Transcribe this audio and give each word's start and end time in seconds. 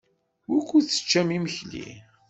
Wukud 0.51 0.85
teččam 0.87 1.29
imekli? 1.37 1.87